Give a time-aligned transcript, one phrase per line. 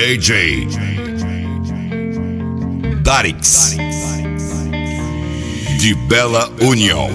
[0.00, 0.66] DJ
[3.02, 3.76] Darix
[5.78, 7.10] de Bela União,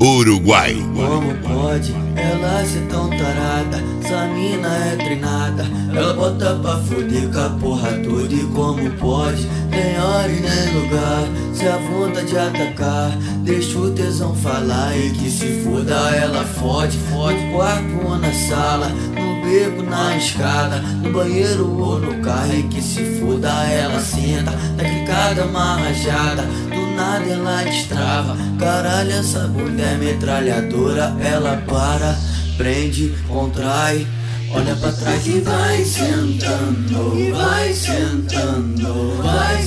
[0.00, 0.74] Uruguai.
[0.92, 3.80] Como pode ela ser tão tarada?
[4.12, 5.64] Essa mina é treinada.
[5.94, 8.34] Ela bota pra fuder com a porra toda.
[8.34, 9.46] E como pode?
[9.70, 11.28] Nem hora e nem lugar.
[11.54, 13.10] Se a vontade de atacar,
[13.44, 14.96] deixa o tesão falar.
[14.96, 17.38] E que se foda, ela fode, fode.
[17.52, 22.54] Quarto na sala, no beco, na escada, no banheiro ou no carro.
[22.54, 26.42] E que se foda, ela senta, na clicada marrajada.
[26.42, 28.36] Do nada ela destrava.
[28.58, 32.16] Caralho, essa mulher metralhadora, ela para,
[32.56, 34.06] prende, contrai.
[34.54, 39.61] Olha pra trás e vai sentando, vai sentando, vai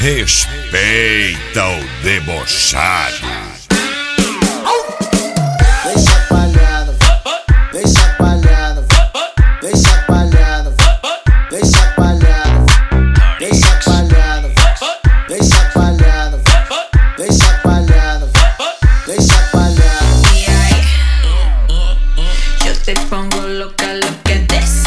[0.00, 3.26] Respeita o debochado.
[5.84, 6.96] Vem chacoalhando,
[7.70, 8.86] vem chacoalhando,
[9.60, 10.74] vem chacoalhando,
[11.50, 12.66] vem chacoalhando,
[13.38, 14.48] vem chacoalhando,
[15.28, 16.40] vem chacoalhando,
[17.18, 18.30] vem chacoalhando,
[19.06, 20.28] vem chacoalhando.
[20.34, 20.82] Y ahí,
[22.64, 24.82] yo te pongo loca lo que des.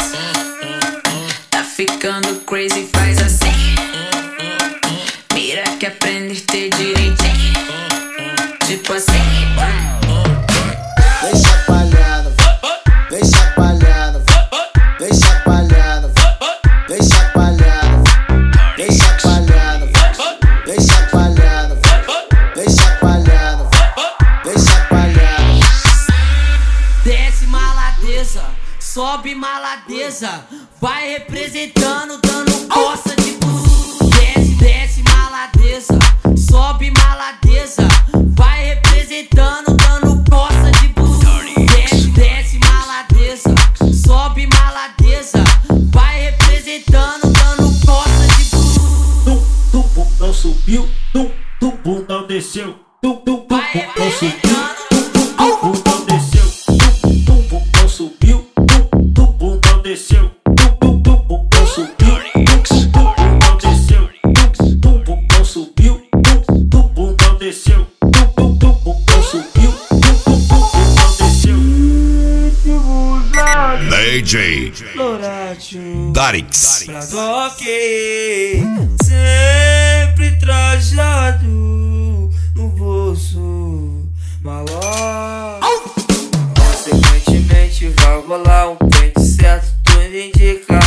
[1.50, 2.88] Tá ficando crazy,
[8.76, 9.12] tipo assim.
[11.22, 12.32] Deixa a palhada,
[13.08, 14.24] deixa a palhada,
[14.98, 16.12] deixa a palhada,
[16.88, 18.02] deixa a palhada,
[18.76, 19.88] deixa a palhada,
[20.66, 21.80] deixa a palhada,
[22.54, 23.70] deixa a palhada,
[24.44, 25.60] deixa a palhada.
[27.04, 28.44] Desce maladeza,
[28.80, 30.44] sobe maladeza,
[30.80, 33.33] vai representando, dando coça de
[50.34, 51.30] subiu, tum,
[51.60, 54.40] tum, bum, não desceu, tum, tum, tum, Vai bum, não subiu,
[54.90, 60.30] tum, tum, bum, não desceu, tum, tum, bum, não subiu, tum, tum, bum, não desceu,
[60.44, 64.10] tum, tum, tum, bum, não subiu, tum, tum, tum, bum, não desceu,
[64.56, 69.22] tum, tum, bum, não subiu, tum, tum, bum, não desceu, tum, tum, tum, bum, não
[69.22, 71.58] subiu, tum, tum, tum, bum, não desceu.
[74.14, 74.72] DJ
[76.12, 78.62] Darix Ok,
[80.14, 81.44] sempre trajado
[82.54, 84.08] no bolso
[84.42, 85.66] malote.
[86.56, 90.78] Consequentemente vai rolar um pente certo, tudo indica.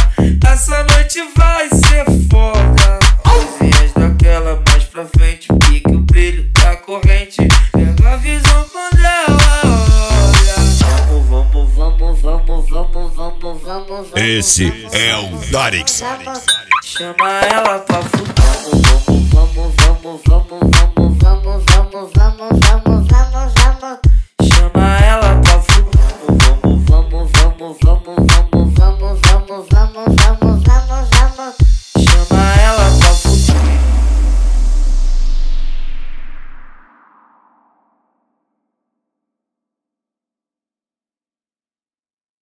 [0.50, 3.00] Essa noite vai ser foda.
[3.24, 7.48] Coisinhas daquela mais pra frente, pique o brilho da corrente.
[7.74, 10.56] Pega a visão quando ela olha.
[11.26, 14.08] Vamos, vamos, vamos, vamos, vamos, vamos, vamos, vamos.
[14.16, 16.02] Esse é o Darix.
[16.82, 18.37] Chama ela pra fuder.
[20.08, 20.24] move,